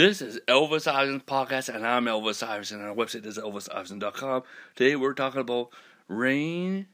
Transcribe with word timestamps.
This 0.00 0.22
is 0.22 0.40
Elvis 0.48 0.90
Iverson 0.90 1.20
Podcast, 1.20 1.68
and 1.68 1.86
I'm 1.86 2.06
Elvis 2.06 2.42
Iverson. 2.42 2.80
Our 2.80 2.94
website 2.94 3.26
is 3.26 3.36
elvisiverson.com. 3.36 4.44
Today 4.74 4.96
we're 4.96 5.12
talking 5.12 5.42
about 5.42 5.68
rain 6.08 6.86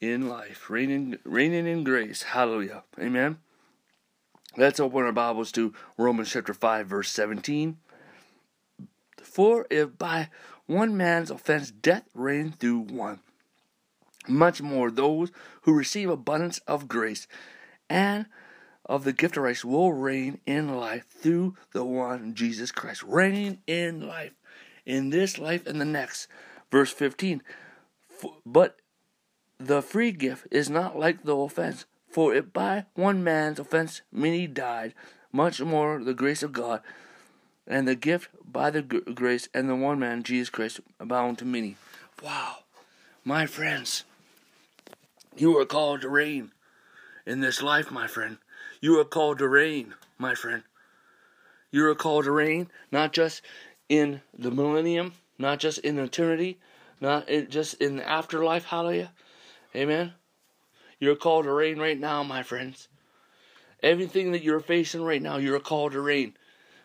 in 0.00 0.30
life, 0.30 0.70
raining, 0.70 1.18
raining 1.24 1.66
in 1.66 1.84
grace. 1.84 2.22
Hallelujah. 2.22 2.84
Amen. 2.98 3.36
Let's 4.56 4.80
open 4.80 5.02
our 5.02 5.12
Bibles 5.12 5.52
to 5.52 5.74
Romans 5.98 6.30
chapter 6.30 6.54
5, 6.54 6.86
verse 6.86 7.10
17. 7.10 7.76
For 9.22 9.66
if 9.68 9.98
by 9.98 10.30
one 10.64 10.96
man's 10.96 11.30
offense 11.30 11.70
death 11.70 12.08
reigned 12.14 12.60
through 12.60 12.78
one, 12.78 13.20
much 14.26 14.62
more 14.62 14.90
those 14.90 15.30
who 15.64 15.74
receive 15.74 16.08
abundance 16.08 16.60
of 16.60 16.88
grace 16.88 17.28
and 17.90 18.24
of 18.92 19.04
the 19.04 19.12
gift 19.14 19.38
of 19.38 19.42
rights 19.42 19.64
will 19.64 19.90
reign 19.90 20.38
in 20.44 20.76
life 20.76 21.06
through 21.08 21.56
the 21.72 21.82
one 21.82 22.34
Jesus 22.34 22.70
Christ. 22.70 23.02
Reign 23.02 23.56
in 23.66 24.06
life, 24.06 24.34
in 24.84 25.08
this 25.08 25.38
life 25.38 25.66
and 25.66 25.80
the 25.80 25.86
next. 25.86 26.28
Verse 26.70 26.92
15. 26.92 27.42
But 28.44 28.76
the 29.58 29.80
free 29.80 30.12
gift 30.12 30.46
is 30.50 30.68
not 30.68 30.98
like 30.98 31.22
the 31.22 31.34
offense. 31.34 31.86
For 32.10 32.34
if 32.34 32.52
by 32.52 32.84
one 32.92 33.24
man's 33.24 33.58
offense 33.58 34.02
many 34.12 34.46
died, 34.46 34.92
much 35.32 35.58
more 35.62 35.98
the 36.04 36.12
grace 36.12 36.42
of 36.42 36.52
God 36.52 36.82
and 37.66 37.88
the 37.88 37.94
gift 37.94 38.28
by 38.44 38.68
the 38.68 38.82
grace 38.82 39.48
and 39.54 39.70
the 39.70 39.74
one 39.74 40.00
man, 40.00 40.22
Jesus 40.22 40.50
Christ, 40.50 40.80
abound 41.00 41.38
to 41.38 41.46
many. 41.46 41.76
Wow. 42.22 42.56
My 43.24 43.46
friends, 43.46 44.04
you 45.34 45.58
are 45.58 45.64
called 45.64 46.02
to 46.02 46.10
reign 46.10 46.52
in 47.24 47.40
this 47.40 47.62
life, 47.62 47.90
my 47.90 48.06
friend. 48.06 48.36
You 48.82 48.98
are 48.98 49.04
called 49.04 49.38
to 49.38 49.46
reign, 49.46 49.94
my 50.18 50.34
friend. 50.34 50.64
You 51.70 51.86
are 51.86 51.94
called 51.94 52.24
to 52.24 52.32
reign, 52.32 52.68
not 52.90 53.12
just 53.12 53.40
in 53.88 54.22
the 54.36 54.50
millennium, 54.50 55.12
not 55.38 55.60
just 55.60 55.78
in 55.78 56.00
eternity, 56.00 56.58
not 57.00 57.28
just 57.48 57.74
in 57.74 57.98
the 57.98 58.08
afterlife. 58.08 58.64
Hallelujah. 58.64 59.12
Amen. 59.76 60.14
You're 60.98 61.14
called 61.14 61.44
to 61.44 61.52
reign 61.52 61.78
right 61.78 61.98
now, 61.98 62.24
my 62.24 62.42
friends. 62.42 62.88
Everything 63.84 64.32
that 64.32 64.42
you're 64.42 64.58
facing 64.58 65.04
right 65.04 65.22
now, 65.22 65.36
you're 65.36 65.60
called 65.60 65.92
to 65.92 66.00
reign. 66.00 66.36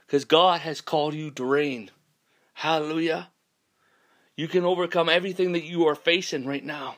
Because 0.06 0.24
God 0.24 0.62
has 0.62 0.82
called 0.82 1.16
you 1.16 1.32
to 1.32 1.44
reign. 1.44 1.90
Hallelujah. 2.54 3.30
You 4.36 4.48
can 4.48 4.66
overcome 4.66 5.10
everything 5.10 5.54
that 5.54 5.64
you 5.64 5.88
are 5.88 5.96
facing 5.96 6.46
right 6.46 6.64
now. 6.64 6.98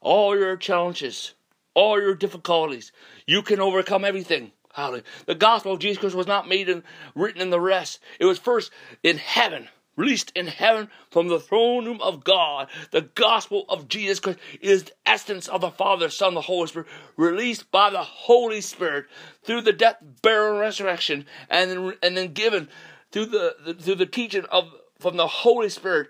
All 0.00 0.38
your 0.38 0.56
challenges, 0.56 1.34
all 1.74 2.00
your 2.00 2.14
difficulties. 2.14 2.92
You 3.26 3.42
can 3.42 3.60
overcome 3.60 4.04
everything. 4.04 4.52
Hallelujah. 4.72 5.04
The 5.26 5.34
gospel 5.34 5.72
of 5.72 5.80
Jesus 5.80 5.98
Christ 5.98 6.14
was 6.14 6.26
not 6.26 6.48
made 6.48 6.68
and 6.68 6.82
written 7.14 7.40
in 7.40 7.50
the 7.50 7.60
rest. 7.60 8.00
It 8.18 8.24
was 8.24 8.38
first 8.38 8.70
in 9.02 9.18
heaven 9.18 9.68
released 10.00 10.32
in 10.34 10.46
heaven 10.46 10.88
from 11.10 11.28
the 11.28 11.38
throne 11.38 11.84
room 11.84 12.00
of 12.00 12.24
God. 12.24 12.68
The 12.90 13.02
gospel 13.02 13.66
of 13.68 13.88
Jesus 13.88 14.18
Christ 14.18 14.38
is 14.60 14.84
the 14.84 14.92
essence 15.04 15.46
of 15.46 15.60
the 15.60 15.70
Father, 15.70 16.08
Son, 16.08 16.34
the 16.34 16.40
Holy 16.40 16.66
Spirit, 16.68 16.88
released 17.16 17.70
by 17.70 17.90
the 17.90 18.02
Holy 18.02 18.60
Spirit 18.62 19.06
through 19.42 19.60
the 19.60 19.72
death, 19.72 19.96
burial, 20.22 20.52
and 20.52 20.60
resurrection, 20.60 21.26
and 21.50 21.70
then, 21.70 21.92
and 22.02 22.16
then 22.16 22.32
given 22.32 22.68
through 23.12 23.26
the, 23.26 23.56
the 23.64 23.74
through 23.74 23.96
the 23.96 24.06
teaching 24.06 24.44
of 24.50 24.72
from 24.98 25.16
the 25.16 25.26
Holy 25.26 25.68
Spirit 25.68 26.08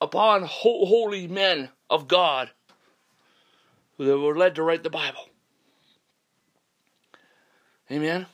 upon 0.00 0.42
holy 0.42 1.28
men 1.28 1.68
of 1.88 2.08
God 2.08 2.50
that 4.04 4.18
were 4.18 4.36
led 4.36 4.54
to 4.56 4.62
write 4.62 4.82
the 4.82 4.90
Bible. 4.90 5.28
Amen. 7.90 8.26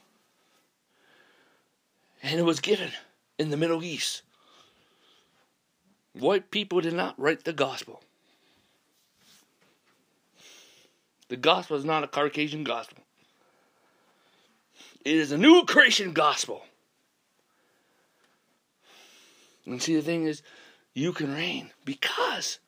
And 2.22 2.38
it 2.38 2.44
was 2.44 2.60
given 2.60 2.90
in 3.38 3.50
the 3.50 3.56
Middle 3.56 3.82
East 3.82 4.22
White 6.18 6.50
people 6.50 6.80
did 6.80 6.94
not 6.94 7.18
write 7.18 7.44
the 7.44 7.52
gospel. 7.52 8.02
The 11.28 11.36
gospel 11.36 11.76
is 11.76 11.84
not 11.84 12.04
a 12.04 12.08
Caucasian 12.08 12.64
gospel. 12.64 13.04
It 15.04 15.14
is 15.14 15.30
a 15.30 15.38
new 15.38 15.64
creation 15.64 16.12
gospel. 16.12 16.62
And 19.64 19.82
see, 19.82 19.94
the 19.94 20.02
thing 20.02 20.24
is, 20.24 20.42
you 20.94 21.12
can 21.12 21.34
reign 21.34 21.70
because, 21.84 22.58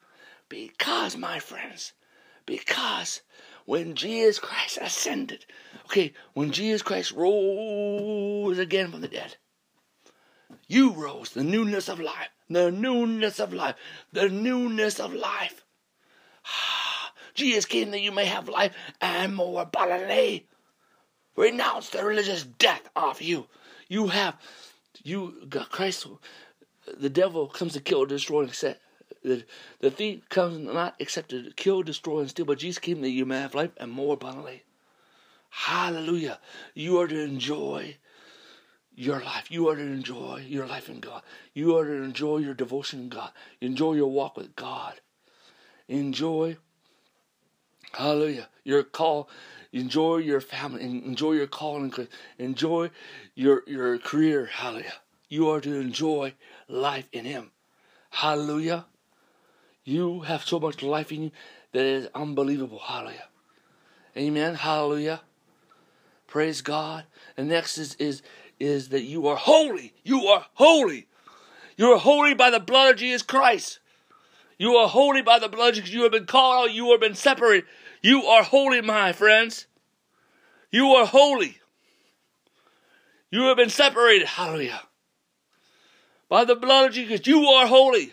because, 0.49 1.17
my 1.17 1.38
friends, 1.38 1.93
because 2.59 3.22
when 3.65 3.94
Jesus 3.94 4.38
Christ 4.38 4.78
ascended, 4.81 5.47
okay, 5.87 6.12
when 6.34 6.50
Jesus 6.50 6.83
Christ 6.83 7.12
rose 7.12 8.59
again 8.59 8.91
from 8.91 9.00
the 9.00 9.09
dead, 9.09 9.37
you 10.66 10.93
rose, 10.93 11.31
the 11.31 11.44
newness 11.44 11.88
of 11.88 12.00
life 12.00 12.28
the 12.50 12.71
newness 12.71 13.38
of 13.38 13.55
life, 13.55 13.77
the 14.12 14.28
newness 14.28 14.99
of 14.99 15.15
life. 15.15 15.65
Ah, 16.44 17.12
Jesus 17.34 17.65
came 17.65 17.93
that 17.93 18.00
you 18.00 18.11
may 18.11 18.25
have 18.25 18.49
life 18.49 18.75
and 19.00 19.34
more 19.34 19.62
abundantly. 19.62 20.49
Renounce 21.37 21.91
the 21.91 22.05
religious 22.05 22.43
death 22.43 22.91
of 22.97 23.22
you. 23.22 23.47
You 23.88 24.09
have, 24.09 24.37
you, 25.03 25.47
got 25.49 25.71
Christ, 25.71 26.06
the 26.99 27.09
devil 27.09 27.47
comes 27.47 27.75
to 27.75 27.81
kill, 27.81 28.05
destroy, 28.05 28.43
and 28.43 28.53
set. 28.53 28.81
The, 29.22 29.44
the 29.81 29.91
thief 29.91 30.28
comes 30.28 30.58
not 30.58 30.94
except 30.98 31.31
to 31.31 31.53
kill, 31.56 31.82
destroy, 31.82 32.20
and 32.20 32.31
steal, 32.31 32.47
but 32.47 32.58
Jesus 32.58 32.78
came 32.78 33.00
that 33.03 33.10
you 33.10 33.26
may 33.26 33.41
have 33.41 33.54
life 33.54 33.70
and 33.76 33.91
more 33.91 34.14
abundantly. 34.14 34.64
Hallelujah. 35.50 36.38
You 36.75 36.98
are 37.00 37.08
to 37.08 37.20
enjoy 37.20 37.97
your 38.94 39.20
life. 39.20 39.50
You 39.50 39.69
are 39.69 39.76
to 39.76 39.82
enjoy 39.82 40.44
your 40.48 40.66
life 40.66 40.88
in 40.88 41.00
God. 41.00 41.22
You 41.54 41.76
are 41.76 41.84
to 41.84 42.03
enjoy 42.03 42.38
your 42.38 42.54
devotion 42.54 43.00
in 43.00 43.08
God. 43.08 43.31
Enjoy 43.60 43.94
your 43.94 44.10
walk 44.10 44.36
with 44.36 44.56
God. 44.56 45.00
Enjoy, 45.88 46.56
hallelujah, 47.92 48.48
your 48.64 48.84
call. 48.84 49.28
Enjoy 49.72 50.19
your 50.19 50.41
family. 50.41 50.82
Enjoy 50.82 51.32
your 51.32 51.47
calling. 51.47 51.92
Enjoy 52.38 52.91
your, 53.34 53.62
your 53.66 53.98
career. 53.98 54.47
Hallelujah. 54.47 54.94
You 55.28 55.48
are 55.50 55.60
to 55.60 55.75
enjoy 55.75 56.34
life 56.69 57.08
in 57.12 57.25
Him. 57.25 57.52
Hallelujah. 58.10 58.87
You 59.85 60.21
have 60.21 60.45
so 60.45 60.61
much 60.61 60.83
life 60.83 61.11
in 61.13 61.25
you 61.25 61.31
that 61.73 61.85
is 61.85 62.09
unbelievable. 62.15 62.79
Hallelujah. 62.79 63.29
Amen. 64.17 64.55
Hallelujah. 64.55 65.21
Praise 66.27 66.63
God. 66.63 67.05
And 67.37 67.49
next 67.49 67.79
is, 67.79 67.95
is 67.97 68.23
is 68.59 68.91
that 68.91 69.03
you 69.03 69.27
are 69.27 69.37
holy. 69.37 69.95
You 70.05 70.27
are 70.27 70.47
holy. 70.55 71.09
You 71.77 71.93
are 71.93 71.99
holy 71.99 72.35
by 72.35 72.51
the 72.51 72.61
blood 72.61 72.93
of 72.93 73.01
Jesus 73.01 73.23
Christ. 73.23 73.81
You 74.59 74.75
are 74.75 74.89
holy 74.89 75.23
by 75.23 75.39
the 75.39 75.49
blood 75.49 75.75
because 75.75 75.93
you 75.93 76.03
have 76.03 76.12
been 76.12 76.27
called 76.27 76.69
out. 76.69 76.75
You 76.75 76.91
have 76.91 77.01
been 77.01 77.15
separated. 77.15 77.65
You 78.03 78.25
are 78.25 78.43
holy, 78.43 78.83
my 78.83 79.12
friends. 79.12 79.67
You 80.71 80.89
are 80.89 81.07
holy. 81.07 81.59
You 83.31 83.45
have 83.45 83.57
been 83.57 83.71
separated. 83.71 84.27
Hallelujah. 84.27 84.83
By 86.29 86.45
the 86.45 86.55
blood 86.55 86.89
of 86.89 86.95
Jesus, 86.95 87.27
you 87.27 87.45
are 87.47 87.67
holy. 87.67 88.12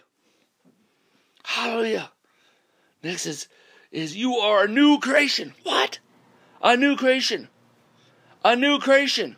Hallelujah. 1.47 2.12
Next 3.02 3.25
is, 3.25 3.47
is 3.90 4.18
you 4.18 4.34
are 4.34 4.66
a 4.66 4.68
new 4.68 5.00
creation. 5.00 5.53
What? 5.63 6.00
A 6.62 6.75
new 6.75 6.97
creation. 6.97 7.47
A 8.44 8.53
new 8.53 8.80
creation. 8.80 9.38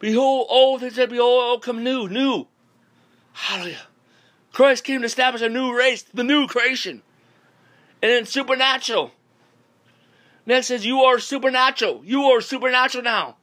Behold, 0.00 0.48
all 0.50 0.80
things 0.80 0.96
that 0.96 1.08
behold, 1.08 1.40
all 1.40 1.58
come 1.60 1.84
new, 1.84 2.08
new. 2.08 2.48
Hallelujah. 3.32 3.86
Christ 4.52 4.82
came 4.82 5.02
to 5.02 5.06
establish 5.06 5.40
a 5.40 5.48
new 5.48 5.72
race, 5.72 6.02
the 6.02 6.24
new 6.24 6.48
creation. 6.48 7.02
And 8.02 8.10
then 8.10 8.26
supernatural. 8.26 9.12
Next 10.46 10.66
says, 10.66 10.84
You 10.84 10.98
are 11.02 11.20
supernatural. 11.20 12.02
You 12.04 12.24
are 12.24 12.40
supernatural 12.40 13.04
now. 13.04 13.36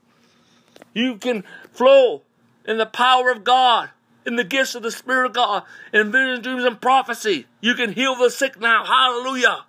You 0.94 1.16
can 1.16 1.46
flow 1.72 2.24
in 2.66 2.78
the 2.78 2.86
power 2.86 3.32
of 3.32 3.46
God, 3.46 3.92
in 4.30 4.38
the 4.38 4.44
gifts 4.44 4.76
of 4.76 4.84
the 4.84 4.92
Spirit 4.92 5.26
of 5.26 5.34
God, 5.34 5.64
in 5.92 6.12
visions, 6.12 6.44
dreams, 6.44 6.64
and 6.64 6.80
prophecy. 6.80 7.48
You 7.60 7.74
can 7.74 7.92
heal 7.94 8.16
the 8.16 8.30
sick 8.30 8.60
now. 8.60 8.86
Hallelujah. 8.86 9.66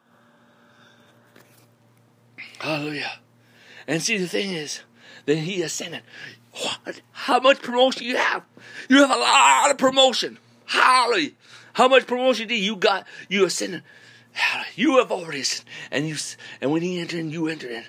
Hallelujah. 2.60 3.12
And 3.88 4.02
see, 4.02 4.18
the 4.18 4.28
thing 4.28 4.52
is, 4.52 4.82
that 5.26 5.36
He 5.36 5.62
ascended. 5.62 6.02
What? 6.52 7.00
How 7.12 7.40
much 7.40 7.62
promotion 7.62 8.04
you 8.04 8.16
have? 8.16 8.44
You 8.88 8.98
have 8.98 9.10
a 9.10 9.18
lot 9.18 9.70
of 9.70 9.78
promotion. 9.78 10.38
Holly, 10.66 11.34
how 11.72 11.88
much 11.88 12.06
promotion 12.06 12.48
do 12.48 12.54
you 12.54 12.76
got? 12.76 13.06
You 13.28 13.46
are 13.46 13.50
sending. 13.50 13.82
You 14.76 14.98
have 14.98 15.10
already, 15.10 15.40
ascended. 15.40 15.72
and 15.90 16.08
you, 16.08 16.16
and 16.60 16.70
when 16.70 16.82
he 16.82 17.00
entered 17.00 17.20
in, 17.20 17.30
you 17.30 17.48
entered 17.48 17.70
in. 17.70 17.84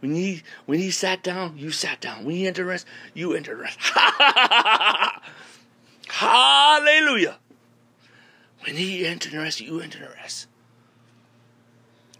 When 0.00 0.14
he 0.14 0.42
when 0.66 0.78
he 0.78 0.90
sat 0.90 1.22
down, 1.22 1.56
you 1.56 1.70
sat 1.70 2.02
down. 2.02 2.24
When 2.24 2.34
he 2.36 2.46
entered 2.46 2.66
rest, 2.66 2.86
you 3.14 3.32
entered 3.32 3.58
rest. 3.58 3.78
Hallelujah. 6.08 7.38
When 8.74 8.82
he 8.82 9.06
entered 9.06 9.30
the 9.30 9.38
rest, 9.38 9.60
you 9.60 9.78
entered 9.78 10.02
the 10.02 10.08
rest. 10.20 10.48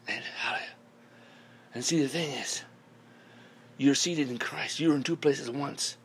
And 0.07 0.23
hallelujah. 0.23 0.69
And 1.75 1.85
see 1.85 2.01
the 2.01 2.07
thing 2.07 2.31
is, 2.31 2.63
You're 3.77 3.97
seated 3.97 4.31
in 4.31 4.39
Christ. 4.39 4.79
You're 4.79 4.95
in 4.95 5.03
two 5.03 5.17
places 5.17 5.49
at 5.49 5.55
once. 5.57 5.97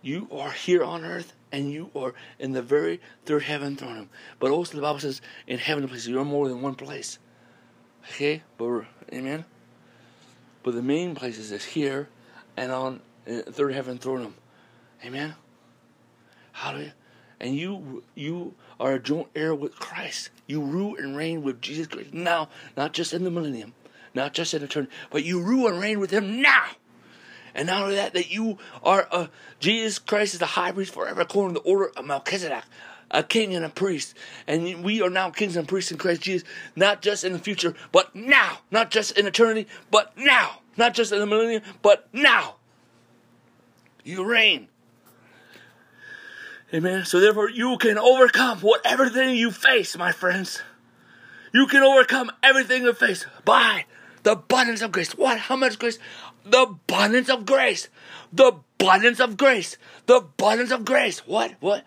You 0.00 0.28
are 0.30 0.52
here 0.52 0.84
on 0.84 1.04
earth 1.04 1.34
and 1.50 1.72
you 1.72 1.90
are 1.96 2.14
in 2.38 2.52
the 2.52 2.62
very 2.62 3.00
third 3.24 3.42
heaven 3.42 3.74
throne 3.74 3.94
room. 3.94 4.10
But 4.38 4.52
also 4.52 4.76
the 4.76 4.82
Bible 4.82 5.00
says 5.00 5.20
in 5.48 5.58
heavenly 5.58 5.88
places 5.88 6.06
you're 6.06 6.24
more 6.24 6.46
than 6.46 6.62
one 6.62 6.76
place. 6.76 7.18
Okay? 8.12 8.44
But 8.58 8.84
amen. 9.12 9.44
But 10.62 10.76
the 10.76 10.82
main 10.82 11.16
places 11.16 11.50
is 11.50 11.64
here 11.64 12.08
and 12.56 12.70
on 12.70 13.00
uh, 13.28 13.42
third 13.50 13.74
heaven 13.74 13.98
throne 13.98 14.20
room. 14.20 14.34
Amen. 15.04 15.34
Hallelujah. 16.52 16.94
And 17.40 17.56
you 17.56 18.04
you 18.14 18.54
are 18.80 18.94
a 18.94 18.98
joint 18.98 19.28
heir 19.34 19.54
with 19.54 19.78
Christ. 19.78 20.30
You 20.46 20.60
rule 20.60 20.96
and 20.96 21.16
reign 21.16 21.42
with 21.42 21.60
Jesus 21.60 21.86
Christ 21.86 22.14
now, 22.14 22.48
not 22.76 22.92
just 22.92 23.12
in 23.12 23.24
the 23.24 23.30
millennium, 23.30 23.74
not 24.14 24.32
just 24.32 24.54
in 24.54 24.62
eternity, 24.62 24.92
but 25.10 25.24
you 25.24 25.40
rule 25.40 25.68
and 25.68 25.80
reign 25.80 26.00
with 26.00 26.10
Him 26.10 26.40
now. 26.40 26.64
And 27.54 27.66
not 27.66 27.82
only 27.82 27.96
that, 27.96 28.14
that 28.14 28.30
you 28.30 28.58
are 28.82 29.08
a 29.10 29.30
Jesus 29.58 29.98
Christ 29.98 30.34
is 30.34 30.40
the 30.40 30.46
high 30.46 30.72
priest 30.72 30.94
forever, 30.94 31.20
according 31.20 31.54
to 31.54 31.60
the 31.60 31.68
order 31.68 31.90
of 31.96 32.04
Melchizedek, 32.04 32.64
a 33.10 33.22
king 33.22 33.54
and 33.54 33.64
a 33.64 33.68
priest. 33.68 34.14
And 34.46 34.84
we 34.84 35.02
are 35.02 35.10
now 35.10 35.30
kings 35.30 35.56
and 35.56 35.66
priests 35.66 35.90
in 35.90 35.98
Christ 35.98 36.22
Jesus, 36.22 36.46
not 36.76 37.02
just 37.02 37.24
in 37.24 37.32
the 37.32 37.38
future, 37.38 37.74
but 37.90 38.14
now. 38.14 38.58
Not 38.70 38.90
just 38.90 39.18
in 39.18 39.26
eternity, 39.26 39.66
but 39.90 40.16
now. 40.16 40.60
Not 40.76 40.94
just 40.94 41.12
in 41.12 41.18
the 41.18 41.26
millennium, 41.26 41.62
but 41.82 42.08
now. 42.12 42.56
You 44.04 44.24
reign. 44.24 44.68
Amen. 46.72 47.04
So 47.04 47.20
therefore, 47.20 47.48
you 47.48 47.78
can 47.78 47.96
overcome 47.98 48.58
whatever 48.58 49.08
thing 49.08 49.36
you 49.36 49.50
face, 49.50 49.96
my 49.96 50.12
friends. 50.12 50.60
You 51.52 51.66
can 51.66 51.82
overcome 51.82 52.30
everything 52.42 52.82
you 52.82 52.92
face 52.92 53.24
by 53.44 53.86
the 54.22 54.32
abundance 54.32 54.82
of 54.82 54.92
grace. 54.92 55.16
What? 55.16 55.38
How 55.38 55.56
much 55.56 55.78
grace? 55.78 55.98
The 56.44 56.62
abundance 56.62 57.30
of 57.30 57.46
grace. 57.46 57.88
The 58.32 58.52
abundance 58.78 59.18
of 59.20 59.38
grace. 59.38 59.78
The 60.06 60.16
abundance 60.16 60.70
of 60.70 60.84
grace. 60.84 61.20
What? 61.20 61.54
What? 61.60 61.84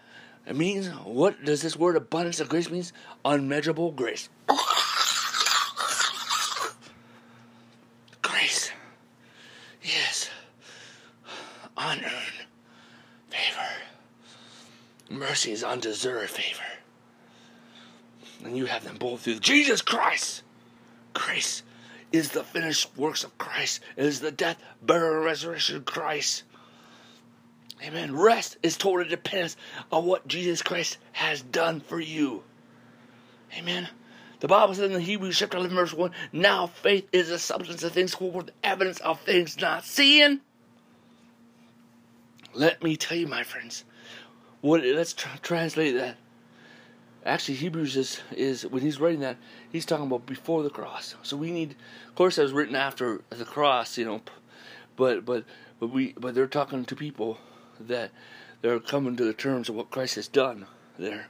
It 0.48 0.56
means, 0.56 0.88
what 0.88 1.46
does 1.46 1.62
this 1.62 1.78
word 1.78 1.96
abundance 1.96 2.40
of 2.40 2.50
grace 2.50 2.72
means? 2.72 2.92
Unmeasurable 3.24 3.92
grace. 3.92 4.30
grace. 8.24 8.72
Yes. 9.84 10.32
Favor. 11.78 12.21
Mercy 15.12 15.52
is 15.52 15.64
undeserved 15.64 16.30
favor. 16.30 16.64
And 18.46 18.56
you 18.58 18.66
have 18.66 18.86
them 18.86 18.96
both 18.96 19.22
through 19.22 19.40
Jesus 19.40 19.82
Christ. 19.82 20.42
Grace 21.14 21.64
is 22.14 22.32
the 22.32 22.44
finished 22.44 22.90
works 22.98 23.26
of 23.26 23.38
Christ. 23.38 23.82
It 23.98 24.06
is 24.06 24.22
the 24.22 24.32
death, 24.32 24.58
burial, 24.82 25.18
and 25.18 25.26
resurrection 25.26 25.76
of 25.76 25.86
Christ. 25.86 26.44
Amen. 27.84 28.16
Rest 28.16 28.58
is 28.64 28.78
total 28.78 29.06
dependence 29.06 29.58
on 29.92 30.06
what 30.06 30.28
Jesus 30.28 30.62
Christ 30.62 30.98
has 31.12 31.42
done 31.42 31.82
for 31.82 32.00
you. 32.00 32.44
Amen. 33.58 33.90
The 34.40 34.48
Bible 34.48 34.74
says 34.74 34.86
in 34.86 34.94
the 34.94 35.02
Hebrews 35.02 35.38
chapter 35.38 35.58
11, 35.58 35.76
verse 35.76 35.94
1, 35.94 36.12
now 36.32 36.68
faith 36.68 37.08
is 37.12 37.28
the 37.28 37.38
substance 37.38 37.84
of 37.84 37.92
things 37.92 38.14
hoped 38.14 38.34
for, 38.34 38.44
the 38.44 38.54
evidence 38.64 39.00
of 39.00 39.20
things 39.22 39.60
not 39.60 39.84
seen. 39.84 40.42
Let 42.54 42.82
me 42.82 42.96
tell 42.96 43.18
you, 43.18 43.28
my 43.28 43.44
friends, 43.44 43.84
what 44.62 44.84
let's 44.84 45.16
translate 45.42 45.96
that. 45.96 46.18
Actually, 47.24 47.56
Hebrews 47.56 47.98
is, 47.98 48.22
is 48.32 48.66
when 48.66 48.82
he's 48.82 49.00
writing 49.00 49.20
that, 49.20 49.38
he's 49.72 49.86
talking 49.86 50.08
about 50.08 50.26
before 50.26 50.64
the 50.64 50.72
cross. 50.72 51.14
So 51.22 51.38
we 51.38 51.52
need, 51.52 51.76
of 52.08 52.16
course, 52.16 52.38
that 52.38 52.42
was 52.44 52.52
written 52.52 52.76
after 52.76 53.22
the 53.30 53.46
cross, 53.46 53.96
you 53.98 54.06
know, 54.06 54.22
but 54.96 55.24
but 55.26 55.44
but 55.80 55.88
we 55.88 56.14
but 56.14 56.34
they're 56.34 56.48
talking 56.48 56.86
to 56.86 56.96
people 56.96 57.38
that 57.80 58.12
they're 58.62 58.80
coming 58.80 59.16
to 59.18 59.24
the 59.24 59.34
terms 59.34 59.70
of 59.70 59.76
what 59.76 59.92
Christ 59.92 60.16
has 60.16 60.28
done 60.28 60.66
there. 60.98 61.28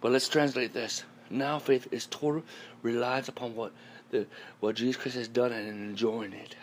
But 0.00 0.12
let's 0.12 0.28
translate 0.28 0.72
this. 0.72 1.04
Now 1.30 1.58
faith 1.58 1.88
is 1.90 2.06
total 2.06 2.44
reliance 2.82 3.28
upon 3.28 3.56
what 3.56 3.72
the 4.10 4.26
what 4.60 4.76
Jesus 4.76 4.96
Christ 4.96 5.16
has 5.16 5.28
done 5.28 5.52
and 5.52 5.68
enjoying 5.68 6.32
it. 6.32 6.56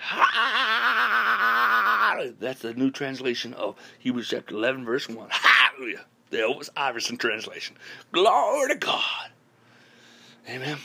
That's 2.40 2.62
the 2.62 2.74
new 2.74 2.92
translation 2.92 3.54
of 3.54 3.76
Hebrews 4.00 4.30
chapter 4.30 4.56
11, 4.56 4.86
verse 4.86 5.10
1. 5.10 5.30
Hallelujah. 5.76 6.06
The 6.30 6.38
Elvis 6.38 6.70
Iverson 6.76 7.18
translation. 7.18 7.76
Glory 8.12 8.70
to 8.70 8.76
God. 8.76 9.30
Amen. 10.50 10.78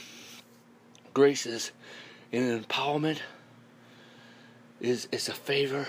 Grace 1.13 1.45
is 1.45 1.71
an 2.31 2.63
empowerment, 2.63 3.19
is, 4.79 5.07
is 5.11 5.29
a 5.29 5.33
favor 5.33 5.87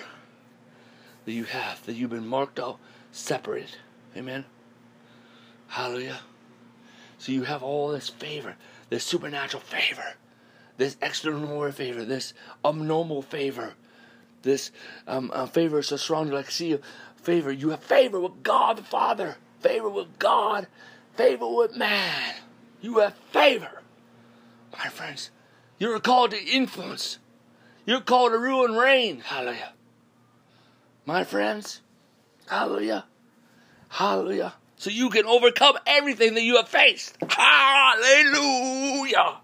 that 1.25 1.33
you 1.33 1.45
have, 1.45 1.85
that 1.87 1.95
you've 1.95 2.11
been 2.11 2.27
marked 2.27 2.61
out, 2.61 2.79
separated. 3.13 3.77
Amen. 4.17 4.45
Hallelujah. 5.69 6.21
So 7.19 7.33
you 7.33 7.45
have 7.45 7.63
all 7.63 7.89
this 7.89 8.09
favor, 8.09 8.57
this 8.89 9.05
supernatural 9.05 9.63
favor, 9.63 10.15
this 10.77 10.97
extraordinary 11.01 11.73
favor, 11.73 12.05
this 12.05 12.35
abnormal 12.65 13.23
favor, 13.23 13.75
this 14.43 14.71
um, 15.07 15.31
uh, 15.33 15.47
favor 15.47 15.83
so 15.83 15.97
strong 15.97 16.31
like 16.31 16.51
see 16.51 16.79
favor. 17.23 17.51
You 17.51 17.71
have 17.71 17.83
favor 17.83 18.21
with 18.21 18.43
God 18.43 18.79
the 18.79 18.83
Father, 18.83 19.37
favor 19.61 19.89
with 19.89 20.19
God, 20.19 20.67
favor 21.15 21.47
with 21.47 21.77
man. 21.77 22.35
You 22.81 22.99
have 22.99 23.15
favor, 23.31 23.83
my 24.77 24.89
friends. 24.89 25.31
You're 25.79 26.01
called 26.01 26.33
to 26.33 26.45
influence. 26.45 27.19
You're 27.87 28.01
called 28.01 28.33
to 28.33 28.39
rule 28.39 28.65
and 28.65 28.77
reign. 28.77 29.21
Hallelujah 29.21 29.73
my 31.07 31.25
friends. 31.25 31.81
Hallelujah. 32.47 33.05
Hallelujah. 33.89 34.55
So 34.77 34.91
you 34.91 35.11
can 35.11 35.27
overcome 35.27 35.79
everything 35.87 36.35
that 36.35 36.43
you 36.43 36.57
have 36.57 36.69
faced. 36.69 37.17
Hallelujah. 37.29 39.39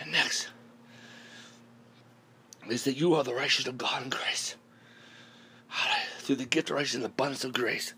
And 0.00 0.12
next 0.12 0.48
is 2.68 2.84
that 2.84 2.96
you 2.96 3.14
are 3.14 3.22
the 3.22 3.34
righteousness 3.34 3.68
of 3.68 3.78
God 3.78 4.04
in 4.04 4.10
Christ. 4.10 4.56
Through 6.24 6.36
the 6.36 6.44
gift 6.44 6.70
of 6.70 6.76
righteousness 6.76 6.94
and 6.96 7.04
the 7.04 7.14
abundance 7.14 7.44
of 7.44 7.52
grace. 7.52 7.94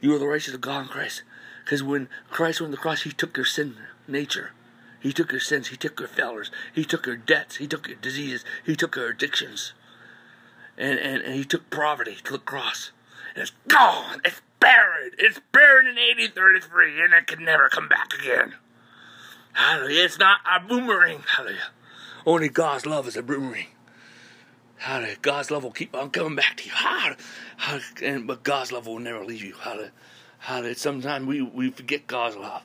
You 0.00 0.14
are 0.14 0.18
the 0.18 0.26
righteousness 0.26 0.56
of 0.56 0.60
God 0.60 0.82
in 0.82 0.88
Christ. 0.88 1.22
Because 1.64 1.82
when 1.82 2.08
Christ 2.30 2.60
went 2.60 2.72
to 2.72 2.76
the 2.76 2.82
cross, 2.82 3.02
He 3.02 3.10
took 3.12 3.36
your 3.36 3.46
sin 3.46 3.76
nature. 4.06 4.52
He 5.00 5.12
took 5.12 5.32
your 5.32 5.40
sins. 5.40 5.68
He 5.68 5.76
took 5.76 5.98
your 5.98 6.08
failures. 6.08 6.50
He 6.74 6.84
took 6.84 7.06
your 7.06 7.16
debts. 7.16 7.56
He 7.56 7.66
took 7.66 7.88
your 7.88 7.96
diseases. 7.96 8.44
He 8.64 8.76
took 8.76 8.94
your 8.94 9.08
addictions 9.08 9.72
and, 10.76 10.98
and, 10.98 11.22
and 11.22 11.34
he 11.34 11.44
took 11.44 11.70
poverty 11.70 12.16
to 12.24 12.32
the 12.32 12.38
cross. 12.38 12.90
And 13.34 13.42
it's 13.42 13.52
gone. 13.68 14.20
It's 14.24 14.40
buried. 14.60 15.14
It's 15.18 15.40
buried 15.52 15.88
in 15.88 15.96
1833, 15.96 17.04
and 17.04 17.14
it 17.14 17.26
can 17.26 17.44
never 17.44 17.68
come 17.68 17.88
back 17.88 18.12
again. 18.14 18.54
Hallelujah. 19.52 20.04
It's 20.04 20.18
not 20.18 20.40
a 20.50 20.60
boomerang. 20.60 21.22
Hallelujah. 21.36 21.70
Only 22.24 22.48
God's 22.48 22.86
love 22.86 23.06
is 23.06 23.16
a 23.16 23.22
boomerang. 23.22 23.66
God's 25.22 25.50
love 25.50 25.64
will 25.64 25.70
keep 25.70 25.94
on 25.94 26.10
coming 26.10 26.34
back 26.34 26.56
to 26.56 26.64
you. 26.64 26.72
Hallelujah. 26.72 27.16
And, 28.02 28.26
but 28.26 28.42
God's 28.42 28.72
love 28.72 28.86
will 28.86 28.98
never 28.98 29.24
leave 29.24 29.42
you. 29.42 29.54
Hallelujah. 30.38 30.74
Sometimes 30.74 31.26
we, 31.26 31.42
we 31.42 31.70
forget 31.70 32.06
God's 32.06 32.36
love, 32.36 32.62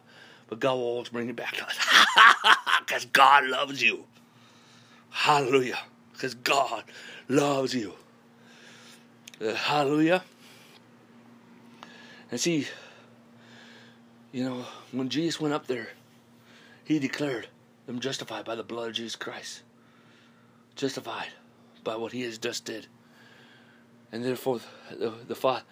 but 0.47 0.59
God 0.59 0.75
will 0.75 0.83
always 0.83 1.09
bring 1.09 1.29
it 1.29 1.35
back 1.35 1.55
to 1.55 1.65
us. 1.65 1.77
Because 2.79 3.05
God 3.05 3.45
loves 3.45 3.83
you. 3.83 4.05
Hallelujah. 5.09 5.79
Because 6.13 6.35
God 6.35 6.85
loves 7.27 7.75
you. 7.75 7.93
Uh, 9.41 9.53
hallelujah. 9.53 10.23
And 12.31 12.39
see, 12.39 12.65
you 14.31 14.45
know, 14.45 14.65
when 14.93 15.09
Jesus 15.09 15.41
went 15.41 15.53
up 15.53 15.67
there, 15.67 15.89
he 16.85 16.97
declared 16.97 17.49
them 17.87 17.99
justified 17.99 18.45
by 18.45 18.55
the 18.55 18.63
blood 18.63 18.87
of 18.87 18.95
Jesus 18.95 19.17
Christ. 19.17 19.63
Justified 20.75 21.27
by 21.87 21.95
what 21.95 22.11
he 22.11 22.23
has 22.23 22.37
just 22.37 22.65
did. 22.65 22.87
And 24.11 24.25
therefore, 24.25 24.59
the, 24.91 25.13
the 25.25 25.35
Father, 25.35 25.63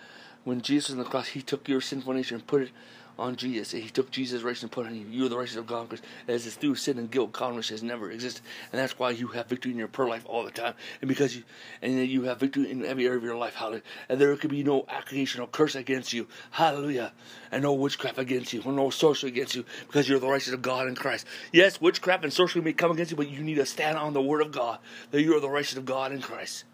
when 0.46 0.62
Jesus 0.62 0.92
on 0.92 0.98
the 0.98 1.04
cross, 1.04 1.28
he 1.28 1.42
took 1.42 1.68
your 1.68 1.82
sinful 1.82 2.14
nature 2.14 2.36
and 2.36 2.48
put 2.48 2.62
it 2.62 2.70
on 3.18 3.36
Jesus. 3.36 3.72
He 3.72 3.90
took 3.90 4.12
Jesus' 4.12 4.42
righteousness 4.42 4.64
and 4.64 4.72
put 4.72 4.86
on 4.86 4.96
you. 4.96 5.06
You 5.10 5.26
are 5.26 5.30
the 5.30 5.38
righteousness 5.38 5.62
of 5.62 5.68
God 5.68 5.90
because 5.90 6.06
as 6.28 6.46
it's 6.46 6.56
through 6.56 6.76
sin 6.76 6.98
and 6.98 7.10
guilt, 7.10 7.32
condemnation 7.32 7.74
has 7.74 7.84
never 7.84 8.12
existed. 8.12 8.44
And 8.72 8.80
that's 8.80 9.00
why 9.00 9.12
you 9.12 9.28
have 9.28 9.48
victory 9.48 9.72
in 9.72 9.78
your 9.78 9.88
prayer 9.88 10.10
life 10.10 10.26
all 10.26 10.44
the 10.44 10.52
time. 10.52 10.74
And 11.02 11.08
because 11.08 11.36
you 11.36 11.44
and 11.82 12.08
you 12.08 12.24
have 12.24 12.40
victory 12.40 12.70
in 12.70 12.86
every 12.86 13.06
area 13.06 13.18
of 13.18 13.24
your 13.24 13.38
life, 13.38 13.56
hallelujah. 13.56 13.84
And 14.10 14.20
there 14.20 14.36
could 14.36 14.50
be 14.50 14.64
no 14.64 14.86
accusation 14.90 15.42
or 15.42 15.48
curse 15.48 15.76
against 15.76 16.14
you. 16.14 16.28
Hallelujah. 16.52 17.14
And 17.52 17.64
no 17.64 17.74
witchcraft 17.74 18.18
against 18.18 18.54
you, 18.54 18.62
or 18.66 18.74
no 18.74 18.90
sorcery 18.90 19.30
against 19.30 19.56
you, 19.56 19.66
because 19.88 20.10
you're 20.10 20.20
the 20.20 20.28
righteousness 20.28 20.56
of 20.56 20.62
God 20.62 20.88
in 20.88 20.96
Christ. 20.96 21.26
Yes, 21.54 21.80
witchcraft 21.80 22.24
and 22.24 22.34
sorcery 22.34 22.62
may 22.62 22.74
come 22.74 22.92
against 22.92 23.12
you, 23.12 23.18
but 23.18 23.30
you 23.30 23.42
need 23.44 23.56
to 23.56 23.66
stand 23.66 23.98
on 23.98 24.14
the 24.14 24.22
word 24.22 24.42
of 24.42 24.52
God, 24.52 24.80
that 25.12 25.22
you 25.22 25.36
are 25.36 25.40
the 25.40 25.50
righteousness 25.50 25.80
of 25.80 25.86
God 25.86 26.12
in 26.12 26.22
Christ. 26.22 26.66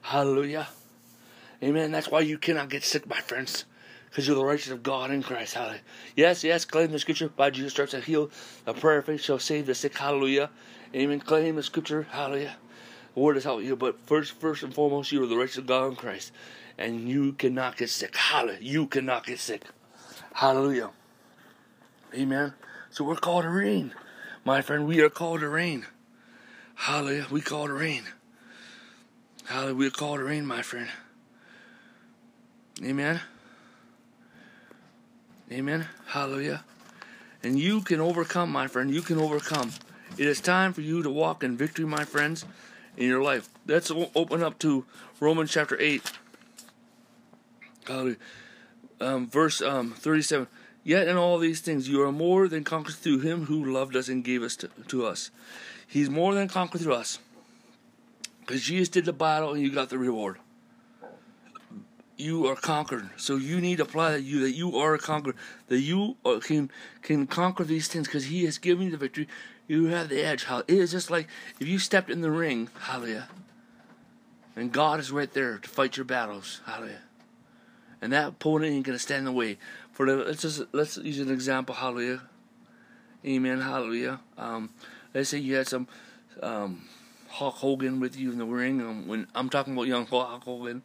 Hallelujah. 0.00 0.68
Amen. 1.62 1.92
That's 1.92 2.10
why 2.10 2.20
you 2.20 2.38
cannot 2.38 2.70
get 2.70 2.82
sick, 2.82 3.06
my 3.06 3.20
friends 3.20 3.66
because 4.12 4.26
you're 4.26 4.36
the 4.36 4.44
righteousness 4.44 4.74
of 4.74 4.82
God 4.82 5.10
in 5.10 5.22
Christ. 5.22 5.54
Hallelujah. 5.54 5.80
Yes, 6.14 6.44
yes, 6.44 6.66
claim 6.66 6.92
the 6.92 6.98
scripture 6.98 7.30
by 7.30 7.48
Jesus 7.48 7.72
stripes 7.72 7.92
that 7.92 8.04
heal. 8.04 8.30
A 8.66 8.74
prayer 8.74 9.00
faith 9.00 9.22
shall 9.22 9.38
save 9.38 9.64
the 9.64 9.74
sick. 9.74 9.96
Hallelujah. 9.96 10.50
Amen. 10.94 11.18
Claim 11.18 11.56
the 11.56 11.62
scripture. 11.62 12.06
Hallelujah. 12.10 12.54
The 13.14 13.20
word 13.20 13.38
is 13.38 13.44
help 13.44 13.62
you, 13.62 13.74
but 13.74 13.98
first, 14.06 14.32
first 14.32 14.62
and 14.64 14.74
foremost, 14.74 15.12
you 15.12 15.22
are 15.22 15.26
the 15.26 15.36
righteous 15.36 15.56
of 15.56 15.66
God 15.66 15.86
in 15.86 15.96
Christ, 15.96 16.30
and 16.76 17.08
you 17.08 17.32
cannot 17.32 17.78
get 17.78 17.88
sick. 17.88 18.14
Hallelujah! 18.14 18.58
You 18.60 18.86
cannot 18.86 19.24
get 19.24 19.38
sick. 19.38 19.62
Hallelujah. 20.34 20.90
Amen. 22.14 22.52
So 22.90 23.04
we're 23.04 23.16
called 23.16 23.44
to 23.44 23.48
reign, 23.48 23.94
my 24.44 24.60
friend. 24.60 24.86
We 24.86 25.00
are 25.00 25.08
called 25.08 25.40
to 25.40 25.48
reign. 25.48 25.86
Hallelujah. 26.74 27.28
We 27.30 27.40
call 27.40 27.66
to 27.66 27.72
reign. 27.72 28.02
Hallelujah. 29.46 29.74
We 29.74 29.90
called 29.90 30.18
to 30.18 30.24
reign, 30.24 30.44
my 30.44 30.60
friend. 30.60 30.88
Amen. 32.84 33.22
Amen. 35.52 35.86
Hallelujah. 36.06 36.64
And 37.42 37.58
you 37.58 37.82
can 37.82 38.00
overcome, 38.00 38.50
my 38.50 38.68
friend. 38.68 38.90
You 38.90 39.02
can 39.02 39.18
overcome. 39.18 39.72
It 40.16 40.26
is 40.26 40.40
time 40.40 40.72
for 40.72 40.80
you 40.80 41.02
to 41.02 41.10
walk 41.10 41.44
in 41.44 41.58
victory, 41.58 41.84
my 41.84 42.04
friends, 42.04 42.46
in 42.96 43.06
your 43.06 43.22
life. 43.22 43.50
Let's 43.66 43.90
open 43.90 44.42
up 44.42 44.58
to 44.60 44.86
Romans 45.20 45.50
chapter 45.50 45.76
8. 45.78 46.10
Hallelujah. 47.86 48.16
Um, 48.98 49.28
verse 49.28 49.60
um, 49.60 49.90
37. 49.90 50.46
Yet 50.84 51.06
in 51.06 51.18
all 51.18 51.38
these 51.38 51.60
things 51.60 51.86
you 51.86 52.00
are 52.00 52.12
more 52.12 52.48
than 52.48 52.64
conquerors 52.64 52.96
through 52.96 53.18
him 53.18 53.44
who 53.44 53.62
loved 53.62 53.94
us 53.94 54.08
and 54.08 54.24
gave 54.24 54.42
us 54.42 54.56
to, 54.56 54.70
to 54.88 55.04
us. 55.04 55.30
He's 55.86 56.08
more 56.08 56.32
than 56.32 56.48
conquered 56.48 56.80
through 56.80 56.94
us. 56.94 57.18
Because 58.40 58.62
Jesus 58.62 58.88
did 58.88 59.04
the 59.04 59.12
battle 59.12 59.52
and 59.52 59.62
you 59.62 59.70
got 59.70 59.90
the 59.90 59.98
reward 59.98 60.38
you 62.22 62.46
are 62.46 62.56
conquered. 62.56 63.10
So 63.16 63.36
you 63.36 63.60
need 63.60 63.76
to 63.76 63.82
apply 63.82 64.12
that 64.12 64.22
you 64.22 64.40
that 64.40 64.52
you 64.52 64.78
are 64.78 64.94
a 64.94 64.98
conqueror, 64.98 65.34
that 65.68 65.80
you 65.80 66.16
uh, 66.24 66.38
can 66.40 66.70
can 67.02 67.26
conquer 67.26 67.64
these 67.64 67.88
things 67.88 68.06
because 68.06 68.26
He 68.26 68.44
has 68.44 68.58
given 68.58 68.86
you 68.86 68.92
the 68.92 68.96
victory. 68.96 69.28
You 69.66 69.86
have 69.86 70.08
the 70.08 70.22
edge. 70.22 70.44
How 70.44 70.58
it 70.58 70.70
is 70.70 70.92
just 70.92 71.10
like 71.10 71.28
if 71.60 71.66
you 71.66 71.78
stepped 71.78 72.10
in 72.10 72.20
the 72.20 72.30
ring, 72.30 72.68
hallelujah, 72.82 73.28
and 74.56 74.72
God 74.72 75.00
is 75.00 75.10
right 75.10 75.32
there 75.32 75.58
to 75.58 75.68
fight 75.68 75.96
your 75.96 76.04
battles, 76.04 76.60
hallelujah. 76.66 77.02
And 78.00 78.12
that 78.12 78.28
opponent 78.28 78.72
ain't 78.72 78.86
gonna 78.86 78.98
stand 78.98 79.20
in 79.20 79.24
the 79.26 79.32
way. 79.32 79.58
For 79.92 80.06
the, 80.06 80.16
let's 80.16 80.42
just 80.42 80.62
let's 80.72 80.96
use 80.96 81.18
an 81.18 81.30
example, 81.30 81.74
hallelujah, 81.74 82.22
amen, 83.24 83.60
hallelujah. 83.60 84.20
Um, 84.38 84.70
let's 85.12 85.28
say 85.28 85.38
you 85.38 85.56
had 85.56 85.68
some 85.68 85.88
um, 86.42 86.88
Hulk 87.28 87.56
Hogan 87.56 88.00
with 88.00 88.16
you 88.16 88.32
in 88.32 88.38
the 88.38 88.46
ring. 88.46 88.80
Um, 88.80 89.08
when 89.08 89.26
I'm 89.34 89.48
talking 89.48 89.72
about 89.72 89.86
young 89.86 90.06
Hulk 90.06 90.44
Hogan 90.44 90.82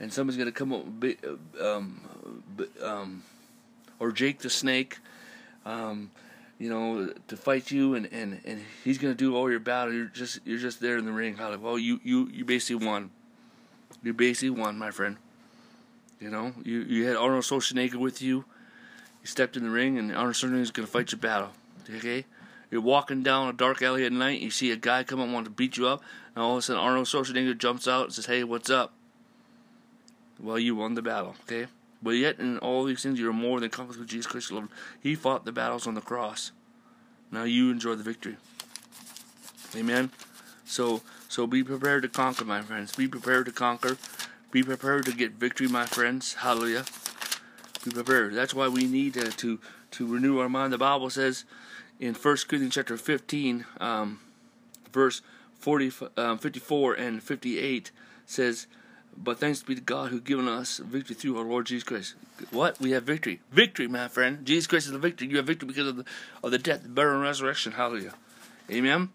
and 0.00 0.12
somebody's 0.12 0.38
gonna 0.38 0.52
come 0.52 0.72
up, 0.72 0.84
um, 1.60 2.00
um, 2.82 3.22
or 3.98 4.12
Jake 4.12 4.40
the 4.40 4.50
Snake, 4.50 4.98
um, 5.64 6.10
you 6.58 6.68
know, 6.68 7.12
to 7.28 7.36
fight 7.36 7.70
you, 7.70 7.94
and, 7.94 8.06
and, 8.12 8.40
and 8.44 8.62
he's 8.84 8.98
gonna 8.98 9.14
do 9.14 9.36
all 9.36 9.50
your 9.50 9.60
battle. 9.60 9.92
You're 9.92 10.06
just 10.06 10.40
you're 10.44 10.58
just 10.58 10.80
there 10.80 10.98
in 10.98 11.04
the 11.04 11.12
ring. 11.12 11.36
How 11.36 11.56
well 11.56 11.78
you 11.78 12.00
you 12.02 12.28
you 12.32 12.44
basically 12.44 12.86
won. 12.86 13.10
You 14.02 14.12
basically 14.12 14.50
won, 14.50 14.78
my 14.78 14.90
friend. 14.90 15.16
You 16.20 16.30
know, 16.30 16.52
you 16.64 16.80
you 16.80 17.06
had 17.06 17.16
Arnold 17.16 17.44
Schwarzenegger 17.44 17.96
with 17.96 18.22
you. 18.22 18.44
You 19.22 19.26
stepped 19.26 19.56
in 19.56 19.64
the 19.64 19.70
ring, 19.70 19.98
and 19.98 20.14
Arnold 20.14 20.34
Schwarzenegger 20.34 20.60
is 20.60 20.70
gonna 20.70 20.86
fight 20.86 21.12
your 21.12 21.20
battle. 21.20 21.50
Okay. 21.94 22.24
You're 22.70 22.80
walking 22.80 23.22
down 23.22 23.48
a 23.48 23.52
dark 23.52 23.80
alley 23.80 24.04
at 24.04 24.12
night, 24.12 24.40
you 24.40 24.50
see 24.50 24.72
a 24.72 24.76
guy 24.76 25.04
come 25.04 25.20
up 25.20 25.28
want 25.28 25.44
to 25.44 25.50
beat 25.50 25.76
you 25.76 25.86
up, 25.86 26.02
and 26.34 26.42
all 26.42 26.52
of 26.52 26.58
a 26.58 26.62
sudden 26.62 26.82
Arnold 26.82 27.06
Schwarzenegger 27.06 27.56
jumps 27.56 27.86
out 27.86 28.06
and 28.06 28.12
says, 28.12 28.26
Hey, 28.26 28.42
what's 28.42 28.70
up? 28.70 28.95
Well, 30.38 30.58
you 30.58 30.76
won 30.76 30.94
the 30.94 31.02
battle, 31.02 31.34
okay? 31.42 31.66
But 32.02 32.10
yet, 32.10 32.38
in 32.38 32.58
all 32.58 32.84
these 32.84 33.02
things, 33.02 33.18
you're 33.18 33.32
more 33.32 33.58
than 33.60 33.70
conquerors 33.70 33.98
with 33.98 34.08
Jesus 34.08 34.26
Christ. 34.26 34.52
Lord. 34.52 34.68
He 35.00 35.14
fought 35.14 35.44
the 35.44 35.52
battles 35.52 35.86
on 35.86 35.94
the 35.94 36.00
cross. 36.00 36.52
Now 37.30 37.44
you 37.44 37.70
enjoy 37.70 37.94
the 37.94 38.04
victory. 38.04 38.36
Amen. 39.74 40.10
So, 40.64 41.02
so 41.28 41.46
be 41.46 41.64
prepared 41.64 42.02
to 42.02 42.08
conquer, 42.08 42.44
my 42.44 42.62
friends. 42.62 42.94
Be 42.94 43.08
prepared 43.08 43.46
to 43.46 43.52
conquer. 43.52 43.96
Be 44.50 44.62
prepared 44.62 45.06
to 45.06 45.12
get 45.12 45.32
victory, 45.32 45.68
my 45.68 45.86
friends. 45.86 46.34
Hallelujah. 46.34 46.84
Be 47.84 47.90
prepared. 47.90 48.34
That's 48.34 48.54
why 48.54 48.68
we 48.68 48.84
need 48.84 49.14
to 49.14 49.30
to, 49.32 49.58
to 49.92 50.06
renew 50.06 50.38
our 50.38 50.48
mind. 50.48 50.72
The 50.72 50.78
Bible 50.78 51.10
says 51.10 51.44
in 51.98 52.14
1 52.14 52.36
Corinthians 52.48 52.74
chapter 52.74 52.96
15, 52.96 53.64
um, 53.80 54.20
verse 54.92 55.22
40, 55.58 55.92
um, 56.16 56.38
54 56.38 56.94
and 56.94 57.22
58 57.22 57.90
says 58.26 58.66
but 59.16 59.38
thanks 59.38 59.62
be 59.62 59.74
to 59.74 59.80
God 59.80 60.10
who 60.10 60.20
given 60.20 60.48
us 60.48 60.78
victory 60.78 61.16
through 61.16 61.38
our 61.38 61.44
Lord 61.44 61.66
Jesus 61.66 61.84
Christ. 61.84 62.14
What? 62.50 62.80
We 62.80 62.90
have 62.92 63.04
victory. 63.04 63.40
Victory, 63.50 63.88
my 63.88 64.08
friend. 64.08 64.44
Jesus 64.44 64.66
Christ 64.66 64.86
is 64.86 64.92
the 64.92 64.98
victory. 64.98 65.28
You 65.28 65.36
have 65.38 65.46
victory 65.46 65.68
because 65.68 65.88
of 65.88 65.96
the, 65.96 66.04
of 66.42 66.50
the 66.50 66.58
death, 66.58 66.82
burial, 66.86 67.14
and 67.14 67.22
resurrection. 67.22 67.72
Hallelujah. 67.72 68.14
Amen. 68.70 69.10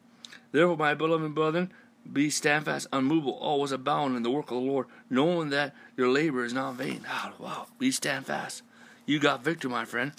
Therefore, 0.51 0.77
my 0.77 0.93
beloved 0.93 1.33
brethren, 1.35 1.71
be 2.11 2.29
steadfast, 2.29 2.87
unmovable, 2.91 3.33
always 3.33 3.71
abound 3.71 4.17
in 4.17 4.23
the 4.23 4.31
work 4.31 4.49
of 4.51 4.57
the 4.57 4.69
Lord, 4.69 4.87
knowing 5.09 5.49
that 5.49 5.75
your 5.95 6.09
labor 6.09 6.43
is 6.43 6.53
not 6.53 6.75
vain. 6.75 7.05
Oh, 7.09 7.33
wow. 7.37 7.67
Be 7.77 7.91
steadfast. 7.91 8.63
You 9.05 9.19
got 9.19 9.43
victory, 9.43 9.69
my 9.69 9.85
friend. 9.85 10.13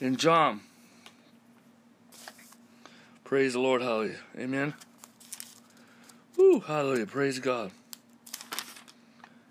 In 0.00 0.16
John, 0.16 0.60
praise 3.24 3.54
the 3.54 3.60
Lord. 3.60 3.80
Hallelujah. 3.80 4.18
Amen. 4.38 4.74
Woo, 6.36 6.60
hallelujah. 6.60 7.06
Praise 7.06 7.38
God. 7.38 7.70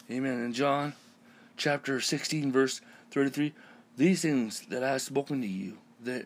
Amen. 0.09 0.43
In 0.43 0.53
John 0.53 0.93
chapter 1.57 1.99
16, 1.99 2.51
verse 2.51 2.81
33, 3.11 3.53
these 3.97 4.21
things 4.21 4.61
that 4.69 4.83
I 4.83 4.91
have 4.91 5.01
spoken 5.01 5.41
to 5.41 5.47
you, 5.47 5.77
that 6.03 6.25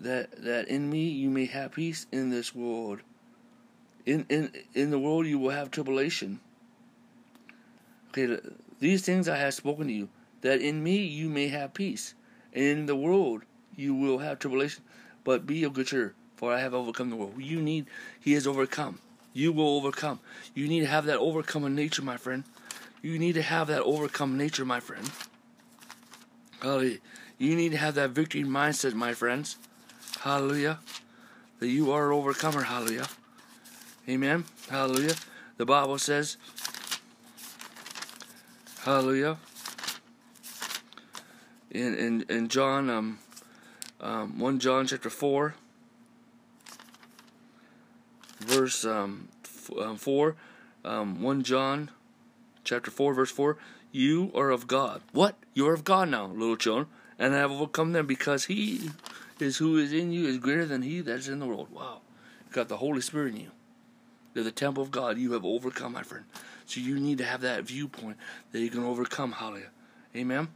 that 0.00 0.42
that 0.42 0.68
in 0.68 0.90
me 0.90 1.08
you 1.08 1.30
may 1.30 1.46
have 1.46 1.72
peace 1.72 2.06
in 2.10 2.30
this 2.30 2.54
world. 2.54 3.00
In 4.04 4.26
in 4.28 4.52
in 4.74 4.90
the 4.90 4.98
world 4.98 5.26
you 5.26 5.38
will 5.38 5.50
have 5.50 5.70
tribulation. 5.70 6.40
Okay, 8.10 8.38
these 8.80 9.02
things 9.02 9.28
I 9.28 9.36
have 9.36 9.54
spoken 9.54 9.86
to 9.86 9.92
you, 9.92 10.08
that 10.40 10.60
in 10.60 10.82
me 10.82 10.96
you 11.04 11.28
may 11.28 11.48
have 11.48 11.74
peace. 11.74 12.14
In 12.52 12.86
the 12.86 12.96
world 12.96 13.42
you 13.76 13.94
will 13.94 14.18
have 14.18 14.40
tribulation, 14.40 14.82
but 15.22 15.46
be 15.46 15.62
of 15.62 15.72
good 15.72 15.86
cheer, 15.86 16.14
for 16.34 16.52
I 16.52 16.58
have 16.58 16.74
overcome 16.74 17.10
the 17.10 17.16
world. 17.16 17.34
You 17.38 17.62
need, 17.62 17.86
He 18.18 18.32
has 18.32 18.46
overcome. 18.46 18.98
You 19.34 19.52
will 19.52 19.76
overcome. 19.76 20.18
You 20.54 20.66
need 20.66 20.80
to 20.80 20.86
have 20.86 21.04
that 21.04 21.18
overcoming 21.18 21.76
nature, 21.76 22.02
my 22.02 22.16
friend. 22.16 22.42
You 23.02 23.18
need 23.18 23.34
to 23.34 23.42
have 23.42 23.68
that 23.68 23.82
overcome 23.82 24.36
nature, 24.36 24.64
my 24.64 24.80
friend. 24.80 25.10
Hallelujah. 26.60 26.98
You 27.38 27.54
need 27.54 27.70
to 27.70 27.78
have 27.78 27.94
that 27.94 28.10
victory 28.10 28.42
mindset, 28.42 28.94
my 28.94 29.14
friends. 29.14 29.56
Hallelujah. 30.20 30.80
That 31.60 31.68
you 31.68 31.92
are 31.92 32.10
an 32.10 32.18
overcomer. 32.18 32.62
Hallelujah. 32.62 33.06
Amen. 34.08 34.44
Hallelujah. 34.68 35.14
The 35.56 35.66
Bible 35.66 35.98
says, 35.98 36.36
Hallelujah. 38.80 39.36
In 41.70 41.94
in, 41.94 42.24
in 42.28 42.48
John 42.48 42.88
um, 42.88 43.18
um 44.00 44.38
1 44.38 44.58
John 44.60 44.86
chapter 44.86 45.10
4 45.10 45.54
verse 48.40 48.84
um, 48.84 49.28
f- 49.44 49.70
um 49.76 49.96
4 49.96 50.36
um 50.84 51.20
1 51.20 51.42
John 51.42 51.90
chapter 52.68 52.90
4, 52.90 53.14
verse 53.14 53.30
4, 53.30 53.56
you 53.90 54.30
are 54.34 54.50
of 54.50 54.66
God. 54.66 55.00
What? 55.12 55.36
You 55.54 55.66
are 55.68 55.74
of 55.74 55.84
God 55.84 56.10
now, 56.10 56.26
little 56.26 56.56
children, 56.56 56.86
and 57.18 57.34
I 57.34 57.38
have 57.38 57.50
overcome 57.50 57.92
them 57.92 58.06
because 58.06 58.44
he 58.44 58.90
is 59.40 59.56
who 59.56 59.78
is 59.78 59.92
in 59.92 60.12
you 60.12 60.26
is 60.26 60.38
greater 60.38 60.66
than 60.66 60.82
he 60.82 61.00
that 61.00 61.18
is 61.18 61.28
in 61.28 61.38
the 61.38 61.46
world. 61.46 61.68
Wow. 61.72 62.00
You've 62.44 62.54
got 62.54 62.68
the 62.68 62.76
Holy 62.76 63.00
Spirit 63.00 63.34
in 63.34 63.40
you. 63.40 63.50
You're 64.34 64.44
the 64.44 64.52
temple 64.52 64.82
of 64.82 64.90
God. 64.90 65.18
You 65.18 65.32
have 65.32 65.44
overcome, 65.44 65.92
my 65.92 66.02
friend. 66.02 66.24
So 66.66 66.80
you 66.80 67.00
need 67.00 67.18
to 67.18 67.24
have 67.24 67.40
that 67.40 67.64
viewpoint 67.64 68.18
that 68.52 68.60
you 68.60 68.68
can 68.68 68.84
overcome. 68.84 69.32
Hallelujah. 69.32 69.70
Amen. 70.14 70.48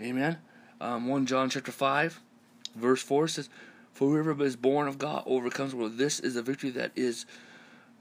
Amen. 0.00 0.38
Um, 0.80 1.08
1 1.08 1.26
John 1.26 1.48
chapter 1.48 1.72
5, 1.72 2.20
verse 2.76 3.02
4 3.02 3.28
says, 3.28 3.48
For 3.92 4.08
whoever 4.08 4.44
is 4.44 4.56
born 4.56 4.88
of 4.88 4.98
God 4.98 5.22
overcomes 5.26 5.70
the 5.70 5.78
world. 5.78 5.96
This 5.96 6.20
is 6.20 6.34
the 6.34 6.42
victory 6.42 6.70
that 6.70 6.92
is 6.94 7.24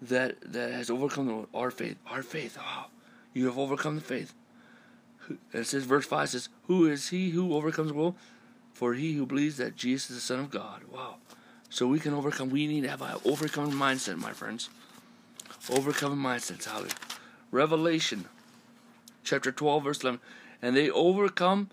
that 0.02 0.36
that 0.42 0.72
has 0.72 0.90
overcome 0.90 1.28
the 1.28 1.34
world. 1.34 1.48
Our 1.54 1.72
faith. 1.72 1.98
Our 2.08 2.24
faith. 2.24 2.58
Oh, 2.60 2.88
you 3.34 3.46
have 3.46 3.58
overcome 3.58 3.96
the 3.96 4.02
faith. 4.02 4.34
It 5.54 5.66
says, 5.66 5.84
verse 5.84 6.06
5 6.06 6.30
says, 6.30 6.50
Who 6.68 6.88
is 6.88 7.10
he 7.10 7.30
who 7.30 7.54
overcomes 7.54 7.90
the 7.90 7.98
world? 7.98 8.16
For 8.74 8.94
he 8.94 9.14
who 9.14 9.26
believes 9.26 9.58
that 9.58 9.76
Jesus 9.76 10.10
is 10.10 10.16
the 10.18 10.22
Son 10.22 10.40
of 10.40 10.50
God. 10.50 10.84
Wow. 10.92 11.16
So 11.70 11.88
we 11.88 12.00
can 12.00 12.14
overcome. 12.14 12.50
We 12.50 12.68
need 12.68 12.82
to 12.82 12.90
have 12.90 13.02
an 13.02 13.16
overcoming 13.24 13.74
mindset, 13.74 14.18
my 14.18 14.34
friends. 14.34 14.70
Overcoming 15.70 16.18
mindset. 16.18 16.66
Hallelujah. 16.66 16.94
Revelation 17.52 18.26
chapter 19.24 19.52
12, 19.52 19.84
verse 19.84 20.02
11. 20.04 20.20
And 20.62 20.76
they 20.76 20.90
overcome 20.90 21.70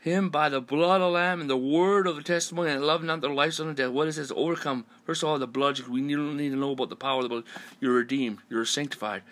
him 0.00 0.30
by 0.30 0.48
the 0.48 0.60
blood 0.60 1.00
of 1.00 1.06
the 1.06 1.08
Lamb 1.10 1.40
and 1.40 1.50
the 1.50 1.56
word 1.56 2.06
of 2.06 2.16
the 2.16 2.22
testimony 2.22 2.70
and 2.70 2.84
love 2.84 3.02
not 3.02 3.20
their 3.20 3.32
lives 3.32 3.60
unto 3.60 3.74
death. 3.74 3.90
What 3.90 4.08
it 4.08 4.12
says, 4.12 4.32
overcome. 4.34 4.84
First 5.04 5.22
of 5.22 5.28
all, 5.28 5.38
the 5.38 5.46
blood. 5.46 5.80
We 5.80 6.00
need, 6.00 6.18
need 6.18 6.50
to 6.50 6.56
know 6.56 6.72
about 6.72 6.90
the 6.90 6.96
power 6.96 7.18
of 7.18 7.24
the 7.24 7.28
blood. 7.28 7.44
You're 7.80 7.94
redeemed. 7.94 8.38
You're 8.48 8.64
sanctified. 8.64 9.22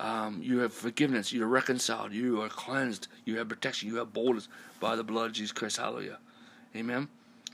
Um, 0.00 0.40
you 0.42 0.60
have 0.60 0.72
forgiveness. 0.72 1.30
You 1.30 1.44
are 1.44 1.48
reconciled. 1.48 2.12
You 2.12 2.40
are 2.40 2.48
cleansed. 2.48 3.06
You 3.26 3.36
have 3.38 3.48
protection. 3.50 3.88
You 3.90 3.96
have 3.96 4.14
boldness 4.14 4.48
by 4.80 4.96
the 4.96 5.04
blood 5.04 5.26
of 5.26 5.32
Jesus 5.34 5.52
Christ. 5.52 5.76
Hallelujah. 5.76 6.18
Amen. 6.74 7.08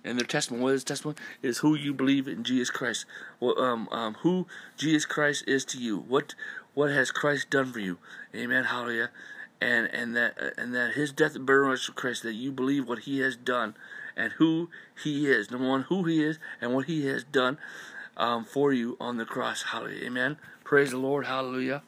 and 0.04 0.16
their 0.18 0.26
testimony. 0.26 0.62
What 0.62 0.74
is 0.74 0.84
testimony? 0.84 1.16
Is 1.42 1.58
who 1.58 1.74
you 1.74 1.92
believe 1.92 2.28
in 2.28 2.44
Jesus 2.44 2.70
Christ. 2.70 3.04
Well, 3.40 3.58
um, 3.60 3.88
um, 3.90 4.14
who 4.20 4.46
Jesus 4.76 5.04
Christ 5.04 5.44
is 5.48 5.64
to 5.66 5.78
you. 5.78 5.98
What 5.98 6.34
what 6.74 6.90
has 6.90 7.10
Christ 7.10 7.50
done 7.50 7.72
for 7.72 7.80
you? 7.80 7.98
Amen. 8.34 8.64
Hallelujah. 8.64 9.10
And 9.60 9.88
and 9.88 10.14
that 10.14 10.34
uh, 10.40 10.50
and 10.56 10.74
that 10.74 10.92
His 10.92 11.10
death 11.12 11.34
and 11.34 11.44
burial 11.46 11.72
of 11.72 11.94
Christ. 11.96 12.22
That 12.22 12.34
you 12.34 12.52
believe 12.52 12.88
what 12.88 13.00
He 13.00 13.18
has 13.20 13.36
done 13.36 13.74
and 14.16 14.34
who 14.34 14.70
He 15.02 15.26
is. 15.26 15.50
Number 15.50 15.68
one, 15.68 15.82
who 15.82 16.04
He 16.04 16.22
is 16.22 16.38
and 16.60 16.72
what 16.74 16.86
He 16.86 17.06
has 17.06 17.24
done 17.24 17.58
um, 18.16 18.44
for 18.44 18.72
you 18.72 18.96
on 19.00 19.16
the 19.16 19.24
cross. 19.24 19.64
Hallelujah. 19.64 20.06
Amen. 20.06 20.36
Praise 20.62 20.92
the 20.92 20.98
Lord. 20.98 21.26
Hallelujah. 21.26 21.82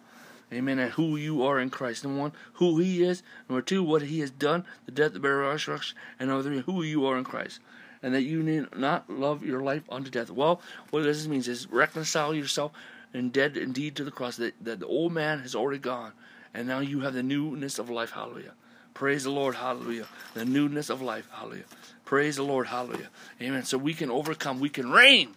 Amen. 0.52 0.78
And 0.78 0.92
who 0.92 1.16
you 1.16 1.42
are 1.42 1.60
in 1.60 1.70
Christ. 1.70 2.04
Number 2.04 2.20
one, 2.20 2.32
who 2.54 2.78
He 2.78 3.02
is. 3.02 3.22
Number 3.48 3.62
two, 3.62 3.82
what 3.82 4.02
He 4.02 4.20
has 4.20 4.30
done, 4.30 4.64
the 4.86 4.92
death, 4.92 5.12
the 5.12 5.20
burial, 5.20 5.50
resurrection. 5.50 5.96
And 6.18 6.28
number 6.28 6.42
three, 6.42 6.60
who 6.60 6.82
you 6.82 7.06
are 7.06 7.18
in 7.18 7.24
Christ. 7.24 7.60
And 8.02 8.14
that 8.14 8.22
you 8.22 8.42
need 8.42 8.66
not 8.76 9.10
love 9.10 9.44
your 9.44 9.60
life 9.60 9.82
unto 9.88 10.10
death. 10.10 10.30
Well, 10.30 10.60
what 10.90 11.02
this 11.02 11.26
means 11.26 11.48
is 11.48 11.70
reconcile 11.70 12.34
yourself 12.34 12.72
and 13.12 13.32
dead 13.32 13.56
indeed 13.56 13.96
to 13.96 14.04
the 14.04 14.10
cross. 14.10 14.36
That, 14.36 14.54
that 14.62 14.80
the 14.80 14.86
old 14.86 15.12
man 15.12 15.40
has 15.40 15.54
already 15.54 15.80
gone. 15.80 16.12
And 16.54 16.66
now 16.66 16.78
you 16.78 17.00
have 17.00 17.14
the 17.14 17.22
newness 17.22 17.78
of 17.78 17.90
life. 17.90 18.12
Hallelujah. 18.12 18.52
Praise 18.94 19.24
the 19.24 19.30
Lord. 19.30 19.54
Hallelujah. 19.54 20.06
The 20.34 20.44
newness 20.44 20.90
of 20.90 21.02
life. 21.02 21.28
Hallelujah. 21.30 21.64
Praise 22.04 22.36
the 22.36 22.42
Lord. 22.42 22.66
Hallelujah. 22.66 23.10
Amen. 23.40 23.64
So 23.64 23.76
we 23.78 23.94
can 23.94 24.10
overcome. 24.10 24.60
We 24.60 24.70
can 24.70 24.90
reign 24.90 25.34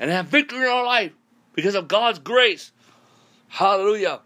and 0.00 0.10
have 0.10 0.26
victory 0.26 0.60
in 0.60 0.66
our 0.66 0.84
life 0.84 1.12
because 1.54 1.74
of 1.74 1.86
God's 1.86 2.18
grace. 2.18 2.72
Hallelujah. 3.52 4.20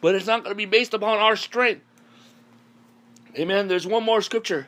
But 0.00 0.16
it's 0.16 0.26
not 0.26 0.42
going 0.42 0.50
to 0.50 0.56
be 0.56 0.66
based 0.66 0.94
upon 0.94 1.18
our 1.18 1.36
strength. 1.36 1.82
Amen. 3.38 3.68
There's 3.68 3.86
one 3.86 4.02
more 4.02 4.20
scripture. 4.20 4.66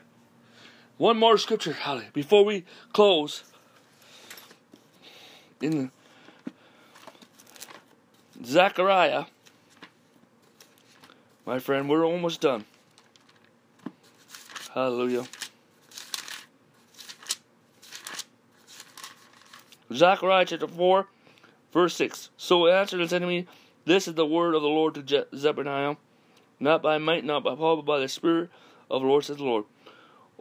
One 0.96 1.18
more 1.18 1.36
scripture, 1.36 1.72
hallelujah, 1.72 2.10
before 2.14 2.44
we 2.44 2.64
close. 2.92 3.42
In 5.60 5.90
Zechariah, 8.42 9.24
my 11.44 11.58
friend, 11.58 11.88
we're 11.88 12.06
almost 12.06 12.40
done. 12.40 12.64
Hallelujah. 14.72 15.26
Zechariah 19.92 20.46
chapter 20.46 20.68
4, 20.68 21.08
verse 21.72 21.94
6. 21.96 22.30
So 22.36 22.68
answered 22.68 23.06
to 23.06 23.20
me, 23.20 23.46
This 23.86 24.08
is 24.08 24.14
the 24.14 24.26
word 24.26 24.54
of 24.56 24.62
the 24.62 24.68
Lord 24.68 24.94
to 24.94 25.02
Je- 25.02 25.24
Zephaniah, 25.34 25.96
not 26.58 26.82
by 26.82 26.98
might, 26.98 27.24
not 27.24 27.44
by 27.44 27.54
power, 27.54 27.76
but 27.76 27.86
by 27.86 28.00
the 28.00 28.08
Spirit 28.08 28.50
of 28.90 29.00
the 29.00 29.08
Lord, 29.08 29.24
says 29.24 29.36
the 29.36 29.44
Lord. 29.44 29.64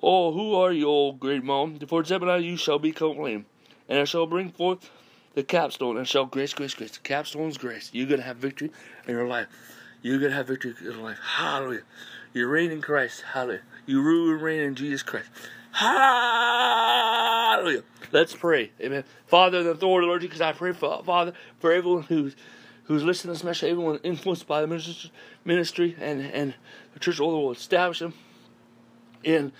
Oh, 0.01 0.31
who 0.33 0.55
are 0.55 0.71
you, 0.71 0.89
O 0.89 1.11
great 1.11 1.43
mountain? 1.43 1.77
Before 1.77 2.03
Zephaniah 2.03 2.39
you 2.39 2.57
shall 2.57 2.79
be 2.79 2.91
proclaimed, 2.91 3.45
and 3.87 3.99
I 3.99 4.05
shall 4.05 4.25
bring 4.25 4.49
forth 4.51 4.89
the 5.35 5.43
capstone, 5.43 5.95
and 5.97 6.07
shall 6.07 6.25
grace, 6.25 6.55
grace, 6.55 6.73
grace. 6.73 6.91
The 6.91 6.99
capstone's 6.99 7.59
grace. 7.59 7.91
You're 7.93 8.07
going 8.07 8.19
to 8.19 8.25
have 8.25 8.37
victory 8.37 8.71
in 9.07 9.13
your 9.13 9.27
life. 9.27 9.47
You're 10.01 10.17
going 10.17 10.31
to 10.31 10.37
have 10.37 10.47
victory 10.47 10.73
in 10.79 10.85
your 10.85 10.95
life. 10.95 11.19
Hallelujah. 11.21 11.83
You 12.33 12.47
reign 12.47 12.71
in 12.71 12.81
Christ. 12.81 13.21
Hallelujah. 13.33 13.61
You 13.85 14.01
rule 14.01 14.31
and 14.31 14.41
reign 14.41 14.61
in 14.61 14.73
Jesus 14.75 15.03
Christ. 15.03 15.29
Hallelujah. 15.71 16.63
Let's 18.11 18.33
pray. 18.33 18.71
Amen. 18.81 19.03
Father, 19.27 19.59
in 19.59 19.65
the 19.65 19.71
authority, 19.71 20.07
Lord 20.07 20.21
Jesus, 20.21 20.41
I 20.41 20.53
pray 20.53 20.71
for 20.73 21.03
Father 21.03 21.33
for 21.59 21.71
everyone 21.71 22.03
who's 22.03 22.35
who's 22.86 23.04
listening 23.04 23.34
to 23.34 23.38
this 23.38 23.44
message, 23.44 23.70
everyone 23.70 24.00
influenced 24.04 24.48
by 24.48 24.62
the 24.62 25.12
ministry 25.44 25.96
and 26.00 26.22
and 26.22 26.54
the 26.94 27.00
church 27.00 27.20
all 27.20 27.32
the 27.32 27.38
world. 27.38 27.58
Establish 27.58 28.00
them 28.00 28.13
in 29.24 29.52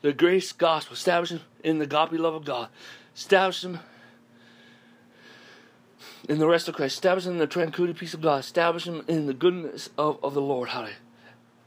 the 0.00 0.12
grace 0.12 0.52
gospel. 0.52 0.94
Establish 0.94 1.30
them 1.30 1.40
in 1.62 1.78
the 1.78 1.86
godly 1.86 2.18
love 2.18 2.34
of 2.34 2.44
God. 2.44 2.68
Establish 3.14 3.62
them 3.62 3.80
in 6.28 6.38
the 6.38 6.46
rest 6.46 6.68
of 6.68 6.74
Christ. 6.74 6.94
Establish 6.94 7.24
them 7.24 7.34
in 7.34 7.38
the 7.38 7.46
tranquility 7.46 7.94
peace 7.98 8.14
of 8.14 8.20
God. 8.20 8.40
Establish 8.40 8.84
them 8.84 9.04
in 9.08 9.26
the 9.26 9.34
goodness 9.34 9.90
of, 9.98 10.22
of 10.22 10.34
the 10.34 10.40
Lord. 10.40 10.70
Hallelujah. 10.70 10.96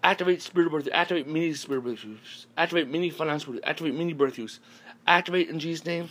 Activate 0.03 0.41
spirit 0.41 0.71
birth. 0.71 0.87
Activate 0.91 1.27
many 1.27 1.53
spirit 1.53 1.83
breakthroughs. 1.83 2.45
Activate 2.57 2.89
many 2.89 3.09
financial. 3.09 3.55
Activate 3.63 3.95
many 3.95 4.13
breakthroughs. 4.13 4.59
Activate 5.07 5.49
in 5.49 5.59
Jesus' 5.59 5.85
name 5.85 6.09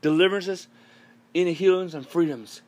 deliverances, 0.00 0.68
inner 1.34 1.52
healings, 1.52 1.94
and 1.94 2.06
freedoms. 2.06 2.62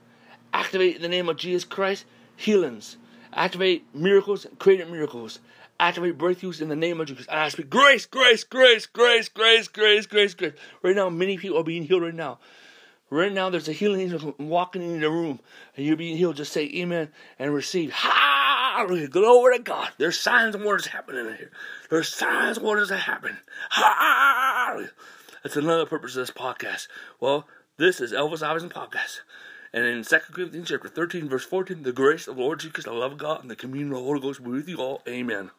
Activate 0.52 0.96
in 0.96 1.02
the 1.02 1.08
name 1.08 1.28
of 1.28 1.36
Jesus 1.36 1.64
Christ 1.64 2.04
healings. 2.36 2.96
Activate 3.32 3.84
miracles, 3.94 4.46
created 4.58 4.90
miracles. 4.90 5.38
Activate 5.78 6.18
breakthroughs 6.18 6.60
in 6.60 6.68
the 6.68 6.76
name 6.76 7.00
of 7.00 7.06
Jesus. 7.06 7.26
And 7.26 7.40
I 7.40 7.48
speak 7.48 7.70
grace, 7.70 8.06
grace, 8.06 8.44
grace, 8.44 8.86
grace, 8.86 9.28
grace, 9.28 9.68
grace, 9.68 10.06
grace, 10.06 10.34
grace. 10.34 10.52
Right 10.82 10.96
now, 10.96 11.08
many 11.08 11.38
people 11.38 11.58
are 11.58 11.64
being 11.64 11.84
healed 11.84 12.02
right 12.02 12.14
now. 12.14 12.38
Right 13.08 13.32
now, 13.32 13.50
there's 13.50 13.68
a 13.68 13.72
healing 13.72 14.00
angel 14.00 14.34
walking 14.38 14.82
in 14.82 15.00
the 15.00 15.10
room, 15.10 15.40
and 15.76 15.84
you're 15.86 15.96
being 15.96 16.16
healed. 16.16 16.36
Just 16.36 16.52
say 16.52 16.70
amen 16.74 17.08
and 17.38 17.52
receive. 17.52 17.92
Hallelujah. 17.92 19.08
Glory 19.08 19.56
to 19.56 19.62
God. 19.62 19.90
There's 19.98 20.18
signs 20.18 20.54
and 20.54 20.64
wonders 20.64 20.86
happening 20.86 21.26
in 21.26 21.36
here. 21.36 21.50
There's 21.90 22.08
signs 22.08 22.58
and 22.58 22.66
wonders 22.66 22.90
that 22.90 22.98
happen. 22.98 23.36
Hallelujah. 23.70 24.90
That's 25.42 25.56
another 25.56 25.86
purpose 25.86 26.14
of 26.14 26.26
this 26.26 26.30
podcast. 26.30 26.86
Well, 27.18 27.48
this 27.78 28.00
is 28.00 28.12
Elvis 28.12 28.46
Iverson 28.46 28.68
Podcast. 28.68 29.20
And 29.72 29.85
in 29.85 30.02
2 30.02 30.18
Corinthians 30.33 30.68
chapter 30.68 30.88
13, 30.88 31.28
verse 31.28 31.44
14, 31.44 31.83
the 31.85 31.92
grace 31.92 32.26
of 32.26 32.37
the 32.37 32.42
Lord 32.42 32.61
Jesus, 32.61 32.85
the 32.85 32.92
love 32.92 33.12
of 33.12 33.18
God, 33.18 33.42
and 33.42 33.50
the 33.50 33.56
communion 33.56 33.92
of 33.92 33.98
the 33.98 34.04
Holy 34.04 34.20
Ghost 34.20 34.42
be 34.42 34.50
with 34.50 34.68
you 34.68 34.78
all. 34.78 35.02
Amen. 35.09 35.50